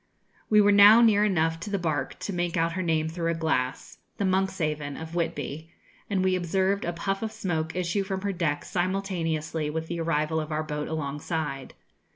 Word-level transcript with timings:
We 0.49 0.61
were 0.61 0.71
now 0.71 0.99
near 1.01 1.23
enough 1.23 1.59
to 1.59 1.69
the 1.69 1.77
barque 1.77 2.17
to 2.21 2.33
make 2.33 2.57
out 2.57 2.71
her 2.71 2.81
name 2.81 3.07
through 3.07 3.29
a 3.29 3.35
glass 3.35 3.99
the 4.17 4.25
'Monkshaven,' 4.25 4.97
of 4.99 5.13
Whitby 5.13 5.69
and 6.09 6.23
we 6.23 6.35
observed 6.35 6.85
a 6.85 6.91
puff 6.91 7.21
of 7.21 7.31
smoke 7.31 7.75
issue 7.75 8.01
from 8.03 8.21
her 8.21 8.33
deck 8.33 8.65
simultaneously 8.65 9.69
with 9.69 9.85
the 9.85 9.99
arrival 10.01 10.39
of 10.39 10.51
our 10.51 10.63
boat 10.63 10.87
alongside. 10.87 11.75